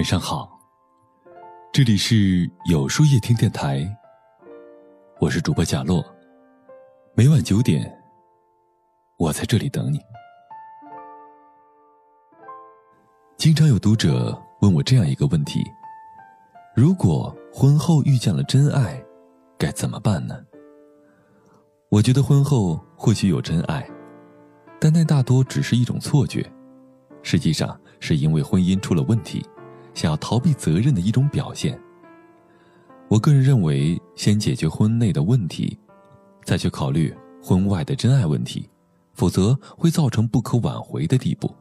[0.00, 0.58] 晚上好，
[1.74, 3.86] 这里是有书夜听电台，
[5.20, 6.02] 我是主播贾洛，
[7.14, 8.02] 每晚九点，
[9.18, 10.00] 我在这里等你。
[13.36, 15.62] 经常有读者问我这样一个问题：
[16.74, 19.04] 如果婚后遇见了真爱，
[19.58, 20.34] 该怎么办呢？
[21.90, 23.86] 我觉得婚后或许有真爱，
[24.80, 26.50] 但那大多只是一种错觉，
[27.22, 29.46] 实际上是因为婚姻出了问题。
[29.94, 31.78] 想要逃避责任的一种表现。
[33.08, 35.76] 我个人认为，先解决婚内的问题，
[36.44, 37.12] 再去考虑
[37.42, 38.68] 婚外的真爱问题，
[39.14, 41.52] 否则会造成不可挽回的地步。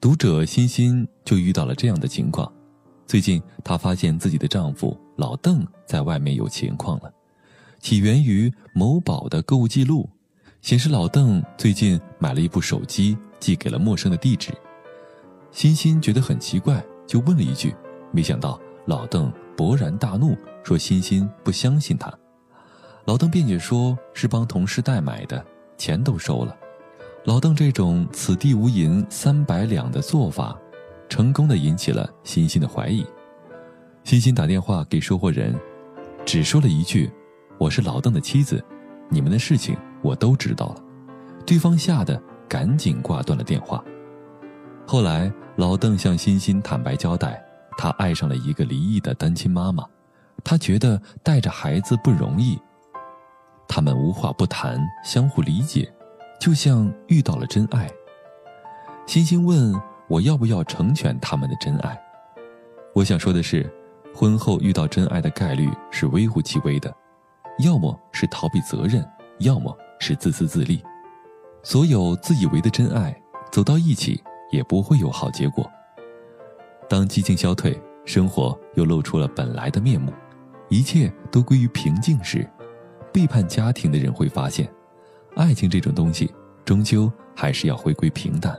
[0.00, 2.52] 读者欣欣就遇到了这样的情况：
[3.04, 7.12] 最近她发现自己的丈夫老邓在外面有情况了，
[7.80, 10.08] 起源于某宝的购物记录，
[10.62, 14.52] 显示老邓最近买了一部手机，寄给了陌生的地址。
[15.50, 17.74] 欣欣觉得很奇怪，就问了一句，
[18.12, 22.12] 没想到老邓勃然大怒，说欣欣不相信他。
[23.06, 25.44] 老邓辩解说是帮同事代买的，
[25.78, 26.54] 钱都收了。
[27.24, 30.56] 老邓这种“此地无银三百两”的做法，
[31.08, 33.04] 成功的引起了欣欣的怀疑。
[34.04, 35.54] 欣欣打电话给收货人，
[36.24, 37.10] 只说了一句
[37.58, 38.64] ：“我是老邓的妻子，
[39.08, 40.82] 你们的事情我都知道了。”
[41.46, 43.82] 对方吓得赶紧挂断了电话。
[44.88, 47.44] 后来，老邓向欣欣坦白交代，
[47.76, 49.84] 他爱上了一个离异的单亲妈妈，
[50.44, 52.56] 他觉得带着孩子不容易。
[53.66, 55.92] 他们无话不谈，相互理解，
[56.40, 57.90] 就像遇到了真爱。
[59.06, 59.74] 欣欣问
[60.06, 62.00] 我要不要成全他们的真爱，
[62.94, 63.68] 我想说的是，
[64.14, 66.94] 婚后遇到真爱的概率是微乎其微的，
[67.58, 69.04] 要么是逃避责任，
[69.40, 70.80] 要么是自私自利。
[71.64, 73.20] 所有自以为的真爱
[73.50, 74.22] 走到一起。
[74.50, 75.70] 也不会有好结果。
[76.88, 80.12] 当激情消退，生活又露出了本来的面目，
[80.68, 82.48] 一切都归于平静时，
[83.12, 84.72] 背叛家庭的人会发现，
[85.34, 86.32] 爱情这种东西
[86.64, 88.56] 终究还是要回归平淡。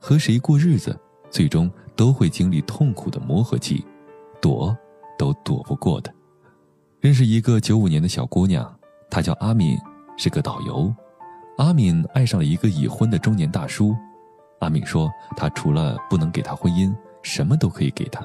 [0.00, 0.98] 和谁过日子，
[1.30, 3.84] 最终都会经历痛苦的磨合期，
[4.40, 4.76] 躲
[5.16, 6.12] 都躲不过的。
[7.00, 8.76] 认识一个九五年的小姑娘，
[9.08, 9.78] 她叫阿敏，
[10.16, 10.92] 是个导游。
[11.58, 13.94] 阿敏爱上了一个已婚的中年大叔。
[14.62, 18.24] 阿敏说：“他除了不能给他婚姻，什么都可以给他。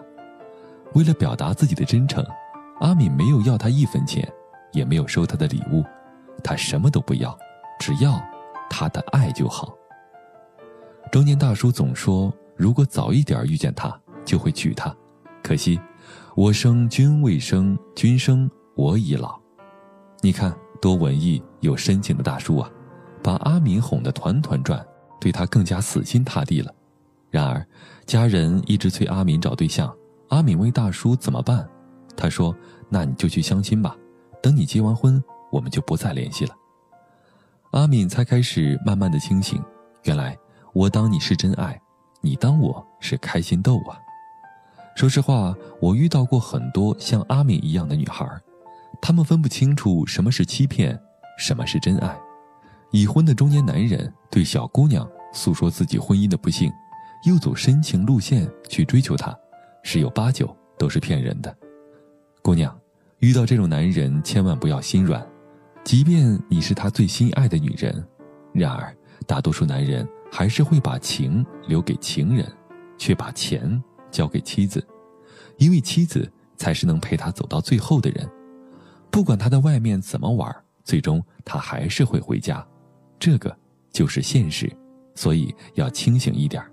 [0.93, 2.23] 为了表达自己的真诚，
[2.79, 4.31] 阿敏没有要他一分钱，
[4.71, 5.83] 也没有收他的礼物，
[6.43, 7.35] 他什么都不要，
[7.79, 8.21] 只要
[8.69, 9.75] 他的爱就好。”
[11.11, 14.95] 中年大叔总说：“如果早一点遇见他，就会娶她。
[15.41, 15.79] 可惜，
[16.35, 19.39] 我生君未生，君生我已老。”
[20.21, 22.69] 你看，多文艺有深情的大叔啊，
[23.23, 24.85] 把阿敏哄得团团转。
[25.19, 26.73] 对他更加死心塌地了。
[27.29, 27.65] 然而，
[28.05, 29.93] 家人一直催阿敏找对象。
[30.29, 31.67] 阿敏问大叔怎么办，
[32.15, 32.55] 他说
[32.89, 33.95] ：“那你就去相亲吧，
[34.41, 36.55] 等你结完婚，我们就不再联系了。”
[37.71, 39.61] 阿敏才开始慢慢的清醒。
[40.03, 40.37] 原来，
[40.73, 41.79] 我当你是真爱，
[42.21, 43.99] 你当我是开心豆啊。
[44.95, 48.25] 说实话，我遇到过很多像阿敏一样的女孩，
[49.01, 50.99] 她们分不清楚什么是欺骗，
[51.37, 52.17] 什么是真爱。
[52.91, 56.71] 已婚的中年男人对小姑娘诉说自己婚姻的不幸，
[57.25, 59.35] 又走深情路线去追求她，
[59.83, 61.55] 十有八九都是骗人的。
[62.41, 62.73] 姑娘，
[63.19, 65.25] 遇到这种男人千万不要心软，
[65.83, 68.05] 即便你是他最心爱的女人，
[68.53, 68.95] 然而
[69.25, 72.49] 大多数男人还是会把情留给情人，
[72.97, 74.85] 却把钱交给妻子，
[75.57, 78.29] 因为妻子才是能陪他走到最后的人。
[79.11, 80.55] 不管他在外面怎么玩，
[80.85, 82.65] 最终他还是会回家。
[83.19, 83.55] 这个
[83.91, 84.71] 就是现实，
[85.15, 86.63] 所以要清醒一点。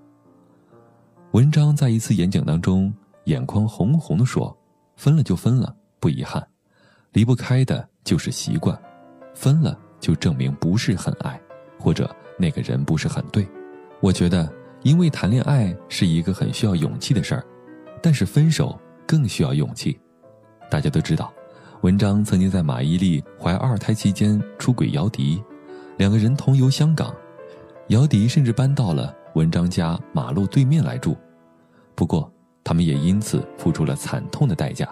[1.33, 2.93] 文章在一次演讲当中，
[3.25, 4.57] 眼眶红红的说
[4.97, 6.41] ：“分了就分了，不遗憾；
[7.13, 8.79] 离不开的就是习惯，
[9.35, 11.41] 分了就证明不是很爱，
[11.79, 13.47] 或者那个人不是很对。”
[14.01, 17.45] 我觉得，因为谈恋爱是一个很需要勇气的事儿，
[18.03, 19.99] 但是分手更需要勇气。
[20.71, 21.33] 大家都知道，
[21.81, 25.43] 文章曾经在马伊琍怀二胎期间出轨姚笛。
[25.97, 27.15] 两个人同游香港，
[27.89, 31.17] 姚笛甚至搬到了文章家马路对面来住。
[31.95, 32.31] 不过，
[32.65, 34.89] 他们也因此付出了惨痛的代价。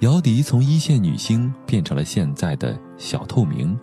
[0.00, 3.78] 姚笛从一线女星变成了现在的小透明，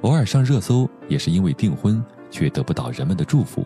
[0.00, 3.64] 偶尔上热搜也是因为订婚，却得不到人们的祝福。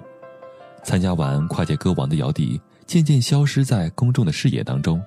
[0.83, 5.01] 参加完跨界歌王的姚笛渐渐消失在公众的视野当中，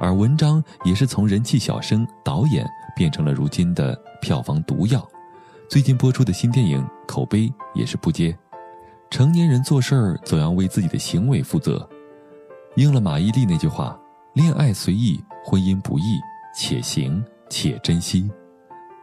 [0.00, 2.66] 而文章也是从人气小生、导演
[2.96, 5.06] 变成了如今的票房毒药。
[5.70, 8.36] 最近播出的新电影口碑也是不接。
[9.08, 11.88] 成年人做事儿总要为自己的行为负责。
[12.74, 13.96] 应了马伊琍那句话
[14.34, 16.18] ：“恋爱随意，婚姻不易，
[16.52, 18.28] 且行且珍惜。”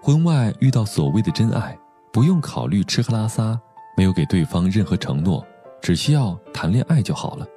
[0.04, 1.78] 婚外遇到所谓的真爱，
[2.12, 3.58] 不用考虑吃喝拉撒，
[3.96, 5.46] 没有给对方任何承诺，
[5.82, 7.48] 只需要谈恋爱就好了。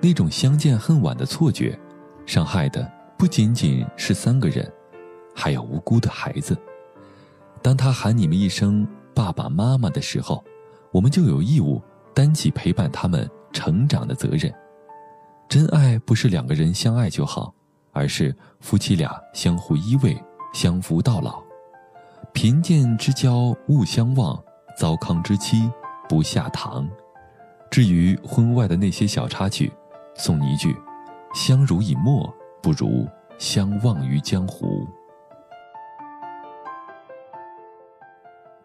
[0.00, 1.76] 那种相见恨晚的错觉，
[2.26, 2.88] 伤害的
[3.18, 4.72] 不仅仅是三个人，
[5.34, 6.56] 还有无辜的孩子。
[7.66, 10.40] 当他喊你们一声爸爸妈妈的时候，
[10.92, 11.82] 我们就有义务
[12.14, 14.54] 担起陪伴他们成长的责任。
[15.48, 17.52] 真爱不是两个人相爱就好，
[17.90, 20.16] 而是夫妻俩相互依偎，
[20.54, 21.42] 相扶到老。
[22.32, 24.40] 贫贱之交勿相忘，
[24.78, 25.68] 糟糠之妻
[26.08, 26.88] 不下堂。
[27.68, 29.72] 至于婚外的那些小插曲，
[30.14, 30.72] 送你一句：
[31.34, 33.08] 相濡以沫不如
[33.38, 34.86] 相忘于江湖。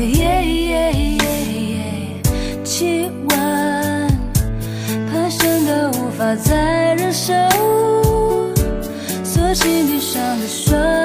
[0.00, 1.18] 耶
[2.64, 3.38] 气温
[5.08, 7.32] 爬升到无法再忍受，
[9.22, 10.99] 索性闭上的双